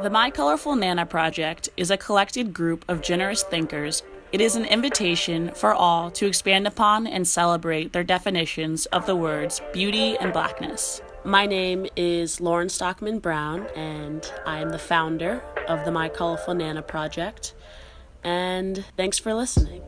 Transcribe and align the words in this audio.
The 0.00 0.10
My 0.10 0.30
Colorful 0.30 0.76
Nana 0.76 1.06
Project 1.06 1.70
is 1.76 1.90
a 1.90 1.96
collected 1.96 2.54
group 2.54 2.84
of 2.86 3.02
generous 3.02 3.42
thinkers. 3.42 4.04
It 4.30 4.40
is 4.40 4.54
an 4.54 4.64
invitation 4.64 5.50
for 5.56 5.74
all 5.74 6.12
to 6.12 6.26
expand 6.28 6.68
upon 6.68 7.08
and 7.08 7.26
celebrate 7.26 7.92
their 7.92 8.04
definitions 8.04 8.86
of 8.86 9.06
the 9.06 9.16
words 9.16 9.60
beauty 9.72 10.16
and 10.18 10.32
blackness. 10.32 11.02
My 11.24 11.46
name 11.46 11.88
is 11.96 12.40
Lauren 12.40 12.68
Stockman 12.68 13.18
Brown, 13.18 13.66
and 13.74 14.32
I 14.46 14.60
am 14.60 14.70
the 14.70 14.78
founder 14.78 15.42
of 15.66 15.84
the 15.84 15.90
My 15.90 16.08
Colorful 16.08 16.54
Nana 16.54 16.82
Project. 16.82 17.54
And 18.22 18.84
thanks 18.96 19.18
for 19.18 19.34
listening. 19.34 19.80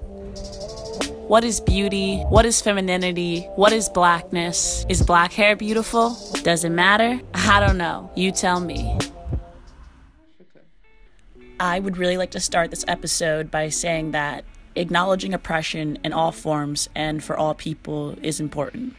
What 1.29 1.45
is 1.45 1.61
beauty? 1.61 2.19
What 2.23 2.45
is 2.47 2.61
femininity? 2.61 3.43
What 3.55 3.73
is 3.73 3.89
blackness? 3.89 4.85
Is 4.89 5.03
black 5.03 5.33
hair 5.33 5.55
beautiful? 5.55 6.19
Does 6.43 6.65
it 6.65 6.71
matter? 6.71 7.21
I 7.33 7.61
don't 7.61 7.79
know. 7.79 8.11
You 8.17 8.33
tell 8.33 8.59
me. 8.59 8.99
I 11.61 11.79
would 11.79 11.99
really 11.99 12.17
like 12.17 12.31
to 12.31 12.41
start 12.41 12.71
this 12.71 12.87
episode 12.89 13.51
by 13.51 13.69
saying 13.69 14.13
that 14.13 14.47
acknowledging 14.75 15.35
oppression 15.35 15.99
in 16.03 16.15
all 16.15 16.33
forms 16.33 16.89
and 16.95 17.23
for 17.23 17.37
all 17.37 17.53
people 17.53 18.17
is 18.23 18.41
important. 18.41 18.95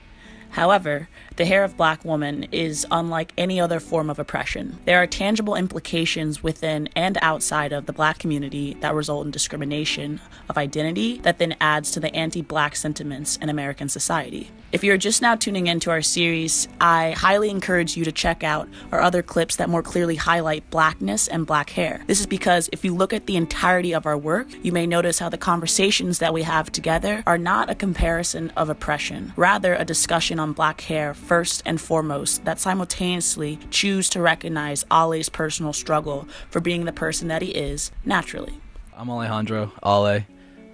However, 0.51 1.09
the 1.37 1.45
hair 1.45 1.63
of 1.63 1.77
black 1.77 2.03
women 2.03 2.43
is 2.51 2.85
unlike 2.91 3.33
any 3.37 3.59
other 3.59 3.79
form 3.79 4.09
of 4.09 4.19
oppression. 4.19 4.77
There 4.85 5.01
are 5.01 5.07
tangible 5.07 5.55
implications 5.55 6.43
within 6.43 6.89
and 6.95 7.17
outside 7.21 7.71
of 7.71 7.85
the 7.85 7.93
black 7.93 8.19
community 8.19 8.75
that 8.81 8.93
result 8.93 9.25
in 9.25 9.31
discrimination 9.31 10.19
of 10.49 10.57
identity 10.57 11.19
that 11.19 11.39
then 11.39 11.55
adds 11.61 11.91
to 11.91 11.99
the 11.99 12.13
anti 12.15 12.41
black 12.41 12.75
sentiments 12.75 13.37
in 13.37 13.49
American 13.49 13.89
society. 13.89 14.51
If 14.71 14.85
you're 14.85 14.97
just 14.97 15.21
now 15.21 15.35
tuning 15.35 15.67
into 15.67 15.89
our 15.89 16.01
series, 16.01 16.69
I 16.79 17.11
highly 17.11 17.49
encourage 17.49 17.97
you 17.97 18.05
to 18.05 18.11
check 18.11 18.41
out 18.41 18.69
our 18.93 19.02
other 19.02 19.21
clips 19.21 19.57
that 19.57 19.69
more 19.69 19.83
clearly 19.83 20.15
highlight 20.15 20.69
blackness 20.69 21.27
and 21.27 21.45
black 21.45 21.71
hair. 21.71 22.03
This 22.07 22.21
is 22.21 22.27
because 22.27 22.69
if 22.71 22.85
you 22.85 22.95
look 22.95 23.11
at 23.11 23.25
the 23.25 23.36
entirety 23.36 23.93
of 23.93 24.05
our 24.05 24.17
work, 24.17 24.47
you 24.63 24.71
may 24.71 24.88
notice 24.88 25.19
how 25.19 25.27
the 25.27 25.38
conversations 25.38 26.19
that 26.19 26.33
we 26.33 26.43
have 26.43 26.71
together 26.71 27.21
are 27.27 27.38
not 27.38 27.69
a 27.69 27.75
comparison 27.75 28.49
of 28.55 28.69
oppression, 28.69 29.33
rather, 29.36 29.75
a 29.75 29.83
discussion 29.83 30.39
on 30.42 30.52
black 30.52 30.81
hair 30.81 31.14
first 31.14 31.61
and 31.66 31.80
foremost 31.80 32.44
that 32.44 32.59
simultaneously 32.59 33.59
choose 33.70 34.09
to 34.09 34.22
recognize 34.22 34.83
Ale's 34.92 35.30
personal 35.30 35.72
struggle 35.72 36.28
for 36.50 36.59
being 36.59 36.83
the 36.86 36.92
person 36.92 37.30
that 37.30 37.42
he 37.42 37.52
is 37.52 37.92
naturally. 38.03 38.59
I'm 38.98 39.09
Alejandro, 39.09 39.72
Ale. 39.86 40.25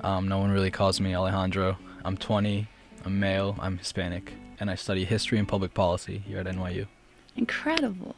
Um, 0.02 0.28
no 0.28 0.40
one 0.40 0.52
really 0.52 0.72
calls 0.72 1.00
me 1.00 1.16
Alejandro. 1.16 1.78
I'm 2.04 2.18
20. 2.18 2.68
I'm 3.06 3.20
male, 3.20 3.56
I'm 3.60 3.78
Hispanic, 3.78 4.34
and 4.60 4.70
I 4.70 4.76
study 4.76 5.06
history 5.06 5.38
and 5.40 5.48
public 5.48 5.74
policy 5.74 6.18
here 6.26 6.40
at 6.40 6.46
NYU. 6.46 6.88
Incredible. 7.36 8.16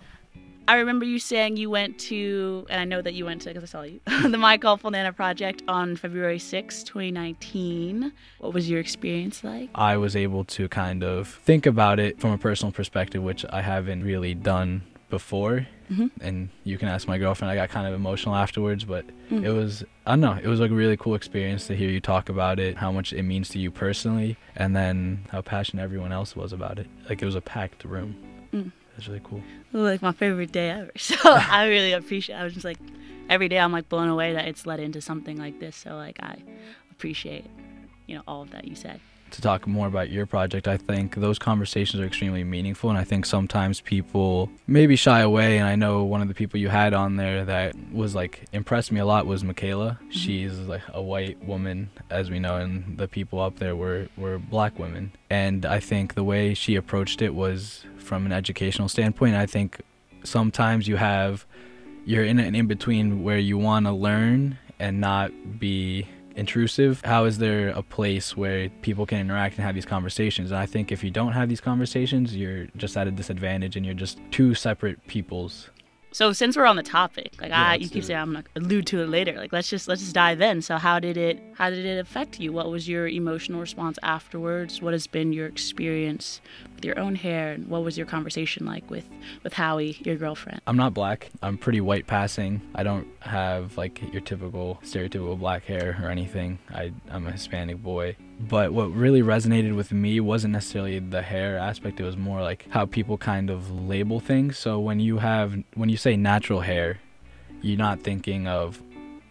I 0.70 0.76
remember 0.76 1.04
you 1.04 1.18
saying 1.18 1.58
you 1.58 1.68
went 1.72 1.98
to, 2.02 2.68
and 2.70 2.80
I 2.80 2.86
know 2.86 3.02
that 3.02 3.16
you 3.16 3.26
went 3.26 3.42
to, 3.42 3.50
because 3.50 3.64
I 3.64 3.66
saw 3.66 3.82
you, 3.82 4.02
the 4.30 4.38
My 4.38 4.56
Colorful 4.56 4.92
Nana 4.92 5.12
Project 5.12 5.64
on 5.68 5.96
February 5.96 6.38
6, 6.38 6.84
2019. 6.84 8.14
What 8.38 8.54
was 8.54 8.70
your 8.70 8.80
experience 8.80 9.44
like? 9.44 9.72
I 9.74 9.98
was 9.98 10.16
able 10.16 10.46
to 10.46 10.70
kind 10.70 11.04
of 11.04 11.28
think 11.28 11.66
about 11.66 12.00
it 12.00 12.20
from 12.20 12.34
a 12.34 12.38
personal 12.38 12.72
perspective, 12.72 13.24
which 13.24 13.44
I 13.50 13.64
haven't 13.64 14.04
really 14.04 14.36
done 14.36 14.84
before. 15.10 15.66
Mm-hmm. 15.92 16.06
And 16.22 16.50
you 16.66 16.78
can 16.78 16.88
ask 16.88 17.08
my 17.08 17.18
girlfriend. 17.18 17.50
I 17.50 17.56
got 17.56 17.70
kind 17.70 17.88
of 17.88 17.96
emotional 17.96 18.36
afterwards, 18.36 18.86
but 18.86 19.06
mm. 19.32 19.44
it 19.44 19.52
was 19.52 19.84
I 20.06 20.12
don't 20.12 20.22
know. 20.22 20.38
It 20.40 20.48
was 20.48 20.60
like 20.60 20.70
a 20.70 20.76
really 20.76 20.98
cool 20.98 21.16
experience 21.16 21.66
to 21.66 21.76
hear 21.76 21.90
you 21.90 22.00
talk 22.00 22.30
about 22.30 22.60
it, 22.60 22.78
how 22.78 22.92
much 22.92 23.12
it 23.12 23.24
means 23.24 23.50
to 23.50 23.60
you 23.60 23.72
personally, 23.72 24.38
and 24.56 24.76
then 24.76 25.26
how 25.32 25.42
passionate 25.42 25.82
everyone 25.82 26.12
else 26.12 26.36
was 26.36 26.54
about 26.54 26.78
it. 26.78 26.86
Like 27.10 27.24
it 27.24 27.26
was 27.26 27.34
a 27.34 27.42
packed 27.42 27.86
room. 27.86 28.16
Mm. 28.54 28.72
It 29.00 29.04
was 29.04 29.08
really 29.08 29.22
cool. 29.24 29.42
like 29.72 30.02
my 30.02 30.12
favorite 30.12 30.52
day 30.52 30.72
ever. 30.72 30.92
So 30.98 31.16
I 31.24 31.68
really 31.68 31.94
appreciate. 31.94 32.36
I 32.36 32.44
was 32.44 32.54
just 32.54 32.66
like 32.66 32.78
every 33.30 33.48
day 33.48 33.58
I'm 33.58 33.72
like 33.72 33.88
blown 33.88 34.10
away 34.10 34.34
that 34.34 34.46
it's 34.50 34.66
led 34.66 34.82
into 34.82 35.00
something 35.00 35.38
like 35.38 35.62
this. 35.62 35.78
So 35.78 35.96
like 35.96 36.18
I 36.22 36.38
appreciate 36.92 37.46
you 38.08 38.16
know 38.16 38.24
all 38.28 38.42
of 38.42 38.52
that 38.52 38.68
you 38.68 38.76
said 38.76 39.00
to 39.32 39.42
talk 39.42 39.68
more 39.68 39.88
about 39.88 40.10
your 40.10 40.26
project, 40.26 40.68
I 40.68 40.78
think 40.78 41.16
those 41.16 41.40
conversations 41.40 42.02
are 42.02 42.06
extremely 42.06 42.44
meaningful. 42.44 42.90
And 42.90 43.00
I 43.00 43.04
think 43.04 43.26
sometimes 43.26 43.82
people 43.82 44.50
maybe 44.68 44.96
shy 44.96 45.22
away. 45.22 45.58
And 45.58 45.68
I 45.68 45.76
know 45.76 46.04
one 46.04 46.22
of 46.22 46.28
the 46.28 46.34
people 46.34 46.60
you 46.60 46.70
had 46.70 46.94
on 46.94 47.16
there 47.16 47.46
that 47.46 47.76
was 47.92 48.16
like 48.16 48.46
impressed 48.52 48.92
me 48.92 49.00
a 49.00 49.06
lot 49.06 49.26
was 49.26 49.44
Michaela. 49.44 50.00
Mm-hmm. 50.02 50.12
She's 50.12 50.58
like 50.60 50.82
a 50.94 51.02
white 51.02 51.44
woman, 51.44 51.90
as 52.10 52.30
we 52.30 52.40
know, 52.40 52.58
and 52.58 52.98
the 52.98 53.08
people 53.08 53.40
up 53.40 53.60
there 53.60 53.76
were, 53.76 54.08
were 54.18 54.40
black 54.40 54.78
women. 54.80 55.12
And 55.30 55.66
I 55.66 55.80
think 55.80 56.16
the 56.16 56.24
way 56.24 56.54
she 56.54 56.76
approached 56.76 57.22
it 57.22 57.36
was 57.36 57.86
from 57.98 58.26
an 58.26 58.32
educational 58.32 58.90
standpoint. 58.90 59.36
I 59.36 59.46
think 59.46 59.82
sometimes 60.24 60.88
you 60.88 60.96
have, 60.96 61.46
you're 62.06 62.26
in 62.26 62.40
an 62.40 62.56
in 62.56 62.68
between 62.68 63.24
where 63.24 63.38
you 63.38 63.58
want 63.58 63.86
to 63.86 63.92
learn 63.92 64.58
and 64.80 65.00
not 65.00 65.60
be 65.60 66.08
intrusive? 66.40 67.02
How 67.04 67.26
is 67.26 67.38
there 67.38 67.70
a 67.70 67.84
place 67.84 68.36
where 68.36 68.70
people 68.82 69.06
can 69.06 69.20
interact 69.20 69.58
and 69.58 69.66
have 69.66 69.76
these 69.76 69.86
conversations? 69.86 70.52
And 70.52 70.60
I 70.60 70.66
think 70.66 70.92
if 70.92 71.04
you 71.04 71.12
don't 71.12 71.34
have 71.34 71.50
these 71.50 71.62
conversations, 71.62 72.36
you're 72.36 72.68
just 72.78 72.98
at 72.98 73.08
a 73.08 73.12
disadvantage 73.12 73.76
and 73.76 73.86
you're 73.86 73.96
just 73.96 74.20
two 74.32 74.56
separate 74.56 75.06
peoples 75.08 75.70
so 76.12 76.34
since 76.34 76.58
we're 76.58 76.66
on 76.66 76.76
the 76.76 76.84
topic, 76.84 77.34
like 77.40 77.50
yeah, 77.50 77.70
I, 77.70 77.76
you 77.76 77.88
keep 77.88 78.04
saying 78.04 78.20
I'm 78.20 78.34
gonna 78.34 78.46
allude 78.56 78.88
to 78.88 79.02
it 79.02 79.10
later. 79.10 79.34
Like 79.34 79.54
let's 79.54 79.70
just 79.70 79.88
let's 79.88 80.02
just 80.02 80.14
dive 80.14 80.42
in. 80.42 80.62
So 80.62 80.78
how 80.78 81.00
did 81.00 81.18
it 81.18 81.42
how 81.56 81.70
did 81.70 81.86
it 81.86 82.00
affect 82.00 82.40
you? 82.40 82.52
What 82.52 82.70
was 82.70 82.90
your 82.90 83.08
emotional 83.08 83.60
response 83.60 84.00
afterwards? 84.02 84.82
What 84.82 84.94
has 84.94 85.08
been 85.08 85.34
your 85.34 85.46
experience 85.46 86.42
with 86.76 86.84
your 86.84 86.98
own 87.00 87.16
hair? 87.16 87.52
And 87.52 87.68
what 87.68 87.84
was 87.84 87.98
your 87.98 88.08
conversation 88.08 88.66
like 88.66 88.90
with 88.90 89.08
with 89.44 89.54
Howie, 89.54 89.98
your 90.04 90.16
girlfriend? 90.16 90.62
I'm 90.66 90.78
not 90.78 90.94
black. 90.94 91.30
I'm 91.44 91.58
pretty 91.58 91.82
white 91.82 92.08
passing. 92.08 92.62
I 92.74 92.84
don't 92.84 93.08
have 93.22 93.78
like 93.78 94.02
your 94.12 94.22
typical 94.22 94.80
stereotypical 94.84 95.38
black 95.38 95.66
hair 95.66 96.00
or 96.02 96.10
anything. 96.10 96.60
I 96.74 96.92
I'm 97.10 97.28
a 97.28 97.32
Hispanic 97.32 97.84
boy. 97.84 98.16
But 98.40 98.72
what 98.72 98.94
really 98.94 99.22
resonated 99.22 99.76
with 99.76 99.92
me 99.92 100.20
wasn't 100.22 100.54
necessarily 100.54 101.00
the 101.00 101.22
hair 101.22 101.58
aspect. 101.58 102.00
It 102.00 102.04
was 102.04 102.16
more 102.16 102.42
like 102.42 102.66
how 102.70 102.86
people 102.86 103.18
kind 103.18 103.50
of 103.50 103.70
label 103.70 104.22
things. 104.22 104.58
So 104.58 104.80
when 104.80 105.00
you 105.00 105.18
have 105.18 105.62
when 105.76 105.90
you 105.90 105.98
say 105.98 106.16
natural 106.16 106.62
hair, 106.62 107.00
you're 107.62 107.78
not 107.78 108.02
thinking 108.02 108.48
of 108.48 108.82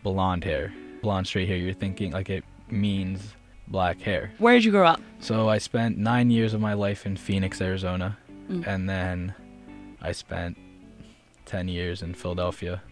blonde 0.02 0.44
hair, 0.44 0.74
blonde 1.00 1.26
straight 1.26 1.48
hair. 1.48 1.56
You're 1.56 1.72
thinking 1.72 2.12
like 2.12 2.28
it 2.28 2.44
means 2.70 3.34
black 3.66 4.00
hair. 4.00 4.30
Where 4.38 4.54
did 4.54 4.64
you 4.64 4.70
grow 4.70 4.86
up? 4.86 5.00
So 5.20 5.48
I 5.48 5.58
spent 5.58 5.96
nine 5.96 6.30
years 6.30 6.52
of 6.52 6.60
my 6.60 6.74
life 6.74 7.06
in 7.06 7.16
Phoenix, 7.16 7.60
Arizona, 7.62 8.18
mm. 8.50 8.66
and 8.66 8.88
then 8.88 9.34
I 10.02 10.12
spent 10.12 10.58
ten 11.46 11.66
years 11.66 12.02
in 12.02 12.12
Philadelphia, 12.12 12.82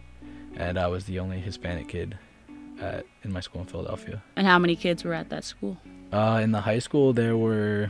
and 0.55 0.79
I 0.79 0.87
was 0.87 1.05
the 1.05 1.19
only 1.19 1.39
Hispanic 1.39 1.89
kid 1.89 2.17
at 2.81 3.05
in 3.23 3.31
my 3.31 3.39
school 3.39 3.61
in 3.61 3.67
Philadelphia. 3.67 4.23
And 4.35 4.47
how 4.47 4.57
many 4.57 4.75
kids 4.75 5.03
were 5.03 5.13
at 5.13 5.29
that 5.29 5.43
school? 5.43 5.77
Uh, 6.11 6.39
in 6.43 6.51
the 6.51 6.61
high 6.61 6.79
school, 6.79 7.13
there 7.13 7.35
were 7.35 7.89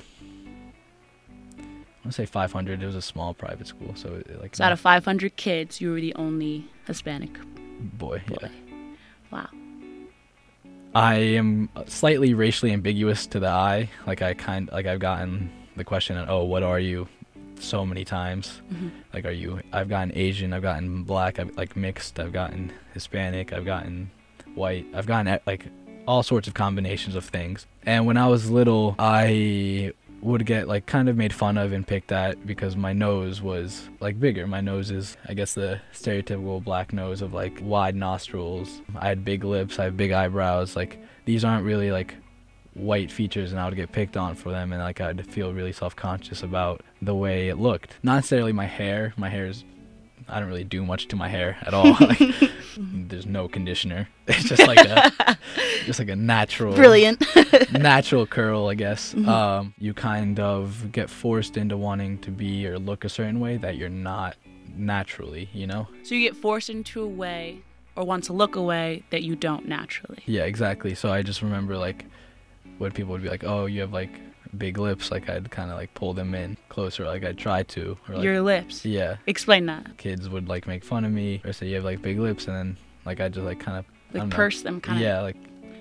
I 1.60 1.62
want 1.62 2.06
to 2.06 2.12
say 2.12 2.26
500. 2.26 2.82
It 2.82 2.86
was 2.86 2.96
a 2.96 3.02
small 3.02 3.34
private 3.34 3.68
school, 3.68 3.94
so 3.96 4.16
it, 4.16 4.42
like. 4.42 4.56
So 4.56 4.64
out 4.64 4.72
of 4.72 4.80
500 4.80 5.36
kids, 5.36 5.82
you 5.82 5.92
were 5.92 6.02
the 6.02 6.16
only 6.16 6.66
Hispanic 6.86 7.38
boy. 7.80 8.24
boy. 8.28 8.38
Yeah. 8.42 8.50
Wow. 9.32 9.50
I 10.96 11.16
am 11.16 11.70
slightly 11.86 12.34
racially 12.34 12.72
ambiguous 12.72 13.28
to 13.28 13.40
the 13.40 13.50
eye. 13.50 13.90
Like 14.06 14.22
I 14.22 14.34
kind, 14.34 14.70
like 14.72 14.86
I've 14.86 15.00
gotten 15.00 15.52
the 15.76 15.84
question, 15.84 16.18
"Oh, 16.28 16.44
what 16.44 16.64
are 16.64 16.80
you?" 16.80 17.08
so 17.60 17.86
many 17.86 18.06
times. 18.06 18.62
Mm-hmm. 18.72 18.90
Like, 19.14 19.26
are 19.26 19.32
you? 19.32 19.62
I've 19.74 19.90
gotten 19.90 20.12
Asian. 20.16 20.54
I've 20.54 20.62
gotten 20.62 21.04
black. 21.04 21.40
I've 21.40 21.56
like 21.58 21.76
mixed. 21.76 22.20
I've 22.20 22.34
gotten 22.34 22.72
Hispanic. 22.94 23.54
I've 23.54 23.66
gotten 23.66 24.12
white. 24.56 24.86
I've 24.94 25.08
gotten 25.08 25.40
like 25.46 25.66
all 26.08 26.24
sorts 26.24 26.48
of 26.48 26.54
combinations 26.54 27.16
of 27.16 27.26
things. 27.26 27.66
And 27.86 28.06
when 28.06 28.18
I 28.18 28.28
was 28.28 28.50
little, 28.50 28.96
I 28.98 29.94
would 30.22 30.46
get 30.46 30.68
like 30.68 30.86
kind 30.86 31.10
of 31.10 31.16
made 31.16 31.32
fun 31.34 31.58
of 31.58 31.72
and 31.72 31.86
picked 31.86 32.12
at 32.12 32.48
because 32.48 32.76
my 32.76 32.94
nose 32.94 33.42
was 33.42 33.88
like 34.00 34.20
bigger. 34.20 34.48
My 34.48 34.62
nose 34.62 34.90
is, 34.90 35.16
I 35.28 35.34
guess, 35.34 35.54
the 35.54 35.80
stereotypical 35.94 36.64
black 36.64 36.92
nose 36.92 37.22
of 37.22 37.34
like 37.34 37.60
wide 37.62 37.96
nostrils. 37.96 38.82
I 38.96 39.08
had 39.08 39.24
big 39.24 39.44
lips, 39.44 39.80
I 39.80 39.86
have 39.86 39.98
big 39.98 40.12
eyebrows. 40.12 40.76
Like 40.76 41.00
these 41.26 41.44
aren't 41.44 41.66
really 41.66 41.92
like 41.92 42.16
white 42.74 43.12
features 43.12 43.52
and 43.52 43.60
I 43.60 43.66
would 43.66 43.76
get 43.76 43.92
picked 43.92 44.18
on 44.18 44.36
for 44.36 44.52
them 44.52 44.72
and 44.72 44.82
like 44.82 45.02
I'd 45.02 45.26
feel 45.32 45.52
really 45.52 45.74
self-conscious 45.74 46.44
about 46.44 46.82
the 47.02 47.16
way 47.16 47.50
it 47.50 47.58
looked. 47.58 47.96
Not 48.04 48.16
necessarily 48.16 48.54
my 48.54 48.66
hair. 48.66 49.14
My 49.18 49.30
hair 49.30 49.46
is 49.48 49.64
I 50.30 50.40
don't 50.40 50.50
really 50.50 50.64
do 50.64 50.86
much 50.86 51.08
to 51.10 51.16
my 51.16 51.28
hair 51.30 51.58
at 51.62 51.74
all. 51.74 51.96
like, 52.00 52.20
there's 52.78 53.26
no 53.26 53.48
conditioner. 53.48 54.10
It's 54.28 54.50
just 54.50 54.68
like 54.68 54.80
a 54.80 55.38
just 55.86 56.00
like 56.00 56.10
a 56.10 56.16
natural 56.16 56.76
brilliant 56.76 57.24
natural 57.72 58.28
curl, 58.28 58.68
I 58.68 58.76
guess. 58.76 59.14
Mm-hmm. 59.14 59.30
Um, 59.30 59.74
you 59.80 59.94
kind 59.94 60.38
of 60.38 60.92
get 60.92 61.10
forced 61.10 61.56
into 61.56 61.78
wanting 61.78 62.18
to 62.20 62.32
be 62.32 62.68
or 62.68 62.78
look 62.78 63.06
a 63.06 63.10
certain 63.10 63.40
way 63.40 63.56
that 63.58 63.78
you're 63.78 63.88
not 63.88 64.36
naturally, 64.76 65.50
you 65.54 65.66
know? 65.66 65.88
So 66.04 66.14
you 66.14 66.28
get 66.28 66.36
forced 66.36 66.70
into 66.70 67.02
a 67.02 67.08
way 67.08 67.62
or 67.96 68.04
want 68.04 68.26
to 68.26 68.34
look 68.34 68.58
a 68.58 68.62
way 68.62 69.04
that 69.12 69.24
you 69.24 69.38
don't 69.38 69.66
naturally. 69.66 70.24
Yeah, 70.26 70.44
exactly. 70.44 70.94
So 70.94 71.10
I 71.10 71.22
just 71.22 71.42
remember 71.42 71.78
like 71.78 72.04
when 72.78 72.92
people 72.92 73.14
would 73.14 73.24
be 73.24 73.30
like, 73.30 73.46
"Oh, 73.46 73.66
you 73.66 73.80
have 73.82 73.94
like 73.94 74.12
big 74.58 74.78
lips, 74.78 75.12
like 75.12 75.30
I'd 75.30 75.50
kind 75.52 75.72
of 75.72 75.78
like 75.78 75.94
pull 75.94 76.14
them 76.14 76.36
in 76.36 76.58
closer, 76.70 77.06
like 77.06 77.24
I'd 77.24 77.38
try 77.38 77.64
to. 77.64 77.98
Or 78.08 78.16
like, 78.16 78.24
Your 78.24 78.42
lips. 78.42 78.86
yeah, 78.86 79.18
Explain 79.26 79.66
that. 79.68 79.98
kids 79.98 80.30
would 80.30 80.48
like 80.48 80.68
make 80.68 80.84
fun 80.84 81.06
of 81.06 81.12
me 81.12 81.42
or 81.46 81.54
say 81.54 81.68
you 81.68 81.76
have 81.76 81.84
like 81.84 82.02
big 82.02 82.20
lips, 82.20 82.48
and 82.48 82.56
then 82.56 82.78
like 83.06 83.20
I 83.20 83.30
just 83.30 83.46
like 83.46 83.60
kind 83.60 83.78
of 83.78 83.86
I 83.86 84.14
Like 84.14 84.22
don't 84.22 84.30
know. 84.30 84.36
purse 84.36 84.62
them 84.62 84.80
kind 84.82 84.98
of. 85.00 85.04
yeah, 85.04 85.22
like 85.22 85.36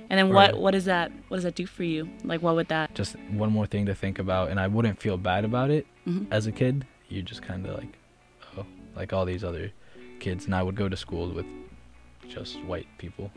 And 0.09 0.19
then 0.19 0.33
what 0.33 0.59
what 0.59 0.71
does 0.73 0.85
that 0.87 1.11
what 1.29 1.37
does 1.39 1.45
that 1.45 1.55
do 1.55 1.67
for 1.67 1.85
you? 1.85 2.09
Like 2.25 2.43
what 2.43 2.55
would 2.55 2.69
that 2.69 2.95
just 2.95 3.17
one 3.31 3.51
more 3.53 3.67
thing 3.67 3.87
to 3.87 3.95
think 3.95 4.19
about, 4.19 4.51
and 4.51 4.59
I 4.61 4.67
wouldn't 4.69 5.01
feel 5.01 5.17
bad 5.17 5.45
about 5.45 5.71
it 5.71 5.87
Mhm. 6.07 6.27
as 6.31 6.47
a 6.47 6.53
kid. 6.53 6.87
You 7.09 7.23
just 7.23 7.43
kind 7.43 7.65
of 7.67 7.77
like, 7.77 7.97
oh, 8.59 8.67
like 8.97 9.13
all 9.13 9.25
these 9.25 9.45
other 9.45 9.71
kids, 10.21 10.47
and 10.47 10.55
I 10.55 10.63
would 10.63 10.75
go 10.77 10.89
to 10.89 10.97
school 10.97 11.29
with 11.31 11.47
just 12.29 12.63
white 12.65 12.87
people. 12.99 13.31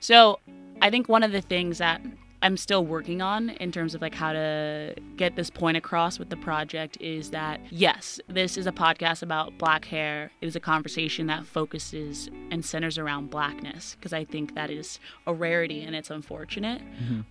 So, 0.00 0.40
I 0.82 0.90
think 0.90 1.08
one 1.08 1.22
of 1.22 1.32
the 1.32 1.40
things 1.40 1.78
that 1.78 2.00
I'm 2.46 2.56
still 2.56 2.86
working 2.86 3.20
on 3.20 3.50
in 3.50 3.72
terms 3.72 3.96
of 3.96 4.00
like 4.00 4.14
how 4.14 4.32
to 4.32 4.94
get 5.16 5.34
this 5.34 5.50
point 5.50 5.76
across 5.76 6.20
with 6.20 6.30
the 6.30 6.36
project 6.36 6.96
is 7.00 7.30
that 7.30 7.60
yes, 7.72 8.20
this 8.28 8.56
is 8.56 8.68
a 8.68 8.72
podcast 8.72 9.24
about 9.24 9.58
black 9.58 9.84
hair. 9.84 10.30
It 10.40 10.46
is 10.46 10.54
a 10.54 10.60
conversation 10.60 11.26
that 11.26 11.44
focuses 11.44 12.30
and 12.52 12.64
centers 12.64 12.98
around 12.98 13.30
blackness 13.30 13.96
because 13.96 14.12
I 14.12 14.24
think 14.24 14.54
that 14.54 14.70
is 14.70 15.00
a 15.26 15.34
rarity 15.34 15.82
and 15.82 15.96
it's 15.96 16.08
unfortunate. 16.08 16.82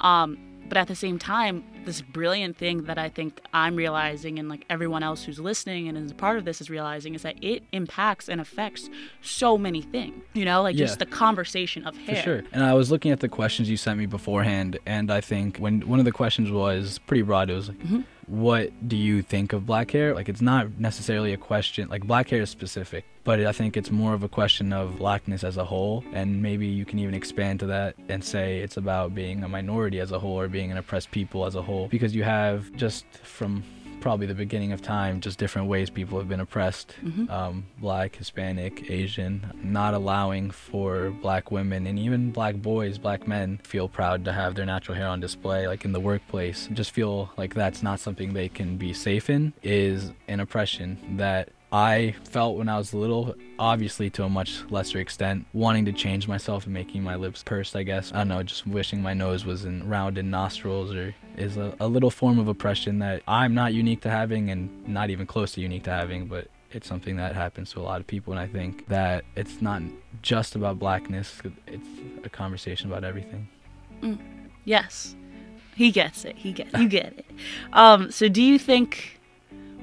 Um, 0.02 0.38
but 0.68 0.78
at 0.78 0.88
the 0.88 0.96
same 0.96 1.20
time, 1.20 1.64
this 1.86 2.02
brilliant 2.02 2.58
thing 2.58 2.84
that 2.86 2.98
I 2.98 3.10
think 3.10 3.40
I'm 3.54 3.76
realizing 3.76 4.40
and 4.40 4.50
like 4.50 4.66
everyone 4.70 5.04
else 5.04 5.24
who's 5.24 5.40
listening 5.40 5.88
and 5.88 5.98
is 5.98 6.12
a 6.12 6.16
part 6.16 6.38
of 6.40 6.46
this 6.46 6.60
is 6.62 6.70
realizing 6.70 7.14
is 7.14 7.22
that 7.22 7.36
it 7.44 7.64
impacts 7.72 8.28
and 8.28 8.42
affects 8.42 8.90
so 9.22 9.58
many 9.58 9.82
things. 9.82 10.16
You 10.34 10.46
know, 10.46 10.64
like 10.64 10.76
Yeah. 10.76 10.86
just 10.86 11.00
the 11.00 11.06
conversation 11.06 11.86
of 11.86 11.96
hair. 11.98 12.16
For 12.18 12.22
sure. 12.24 12.44
And 12.52 12.64
I 12.64 12.74
was 12.74 12.90
looking 12.92 13.12
at 13.12 13.20
the 13.20 13.30
questions 13.30 13.70
you 13.70 13.78
sent 13.78 14.00
me 14.00 14.08
beforehand, 14.08 14.80
and 14.86 15.12
I 15.12 15.22
think 15.22 15.58
when 15.58 15.82
one 15.88 16.00
of 16.00 16.06
the 16.06 16.12
questions 16.12 16.50
was 16.52 17.00
pretty 17.06 17.22
broad, 17.22 17.50
it 17.50 17.54
was 17.54 17.68
like, 17.70 17.80
Mhm. 17.80 18.04
"What 18.28 18.72
do 18.88 18.96
you 18.96 19.22
think 19.22 19.54
of 19.54 19.66
black 19.66 19.92
hair?" 19.92 20.14
Like, 20.16 20.30
it's 20.30 20.42
not 20.42 20.80
necessarily 20.80 21.34
a 21.34 21.38
question. 21.38 21.90
Like, 21.90 22.06
black 22.06 22.30
hair 22.30 22.42
is 22.42 22.50
specific, 22.50 23.06
but 23.24 23.40
I 23.40 23.52
think 23.52 23.78
it's 23.78 23.92
more 23.92 24.14
of 24.14 24.24
a 24.24 24.30
question 24.30 24.74
of 24.74 24.98
blackness 24.98 25.44
as 25.44 25.58
a 25.58 25.66
whole, 25.66 26.04
and 26.14 26.42
maybe 26.42 26.68
you 26.68 26.86
can 26.86 27.00
even 27.00 27.14
expand 27.14 27.60
to 27.62 27.66
that 27.68 27.96
and 28.10 28.24
say 28.24 28.60
it's 28.60 28.78
about 28.78 29.14
being 29.14 29.44
a 29.44 29.48
minority 29.48 30.00
as 30.00 30.12
a 30.12 30.20
whole 30.20 30.40
or 30.40 30.48
being 30.48 30.72
an 30.72 30.78
oppressed 30.78 31.12
people 31.12 31.46
as 31.46 31.56
a 31.56 31.62
whole, 31.62 31.88
because 31.88 32.16
you 32.16 32.24
have 32.24 32.72
just 32.76 33.06
from 33.24 33.64
probably 34.06 34.28
the 34.28 34.36
beginning 34.36 34.72
of 34.72 34.84
time 34.84 35.20
just 35.20 35.40
different 35.40 35.68
ways 35.68 35.90
people 35.90 36.20
have 36.20 36.30
been 36.30 36.40
oppressed 36.40 36.94
Mhm. 37.04 37.28
um, 37.28 37.66
black, 37.80 38.16
Hispanic, 38.16 38.88
Asian, 38.92 39.52
not 39.64 39.96
allowing 39.96 40.52
for 40.52 41.10
black 41.10 41.50
women 41.50 41.88
and 41.88 41.98
even 41.98 42.30
black 42.30 42.54
boys, 42.58 43.00
black 43.00 43.28
men 43.28 43.60
feel 43.64 43.88
proud 43.90 44.24
to 44.26 44.32
have 44.32 44.54
their 44.54 44.66
natural 44.68 44.96
hair 44.96 45.08
on 45.08 45.20
display, 45.22 45.68
like 45.68 45.86
in 45.86 45.92
the 45.92 46.00
workplace. 46.00 46.70
Just 46.72 46.92
feel 46.92 47.32
like 47.36 47.56
that's 47.56 47.82
not 47.82 48.00
something 48.00 48.34
they 48.34 48.48
can 48.48 48.78
be 48.78 48.94
safe 48.94 49.28
in, 49.28 49.54
is 49.64 50.12
an 50.28 50.40
oppression 50.40 51.00
that 51.18 51.50
I 51.72 52.16
felt 52.24 52.58
when 52.58 52.70
I 52.70 52.78
was 52.78 52.94
little, 52.94 53.36
obviously 53.60 54.10
to 54.12 54.24
a 54.24 54.30
much 54.30 54.64
lesser 54.70 55.00
extent, 55.00 55.46
wanting 55.54 55.86
to 55.86 55.92
change 55.92 56.28
myself 56.28 56.66
and 56.66 56.74
making 56.74 57.04
my 57.04 57.16
lips 57.16 57.44
pursed, 57.44 57.76
I 57.76 57.84
guess. 57.84 58.12
I 58.14 58.20
don't 58.20 58.30
know, 58.30 58.44
just 58.44 58.66
wishing 58.66 59.02
my 59.02 59.14
nose 59.14 59.46
was 59.46 59.66
in 59.66 59.88
rounded 59.90 60.26
nostrils 60.26 60.94
or 60.94 61.14
is 61.38 61.58
a, 61.58 61.76
a 61.80 61.88
little 61.88 62.12
form 62.12 62.40
of 62.40 62.48
oppression 62.48 63.00
that 63.00 63.24
I'm 63.28 63.54
not 63.54 63.74
unique 63.74 64.02
to 64.02 64.10
having 64.10 64.50
and 64.50 64.88
not 64.88 65.10
even 65.10 65.26
close 65.26 65.54
to 65.54 65.62
unique 65.62 65.84
to 65.84 65.92
having, 65.92 66.28
but 66.28 66.48
it's 66.72 66.88
something 66.88 67.18
that 67.18 67.36
happens 67.36 67.72
to 67.72 67.80
a 67.80 67.84
lot 67.84 68.00
of 68.00 68.08
people 68.08 68.34
and 68.34 68.40
I 68.40 68.48
think 68.48 68.88
that 68.88 69.26
it's 69.36 69.62
not 69.62 69.82
just 70.22 70.56
about 70.56 70.80
blackness, 70.80 71.42
it's 71.68 71.88
a 72.24 72.30
conversation 72.30 72.92
about 72.92 73.04
everything. 73.04 73.48
Yes. 74.66 75.16
He 75.76 75.92
gets 75.92 76.24
it. 76.24 76.38
He 76.38 76.54
gets 76.54 76.74
you 76.78 76.88
get 76.88 77.14
it. 77.18 77.26
Um, 77.74 78.12
so 78.12 78.30
do 78.30 78.42
you 78.42 78.58
think 78.58 79.15